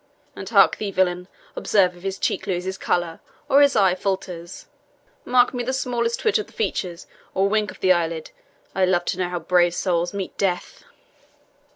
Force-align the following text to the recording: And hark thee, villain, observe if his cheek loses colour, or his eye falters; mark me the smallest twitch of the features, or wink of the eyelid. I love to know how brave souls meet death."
And 0.35 0.49
hark 0.49 0.77
thee, 0.77 0.89
villain, 0.89 1.27
observe 1.55 1.95
if 1.95 2.01
his 2.01 2.17
cheek 2.17 2.47
loses 2.47 2.75
colour, 2.75 3.19
or 3.47 3.61
his 3.61 3.75
eye 3.75 3.93
falters; 3.93 4.65
mark 5.25 5.53
me 5.53 5.63
the 5.63 5.73
smallest 5.73 6.21
twitch 6.21 6.39
of 6.39 6.47
the 6.47 6.53
features, 6.53 7.05
or 7.35 7.47
wink 7.47 7.69
of 7.69 7.81
the 7.81 7.91
eyelid. 7.91 8.31
I 8.73 8.83
love 8.85 9.05
to 9.05 9.19
know 9.19 9.29
how 9.29 9.37
brave 9.37 9.75
souls 9.75 10.11
meet 10.11 10.35
death." 10.39 10.85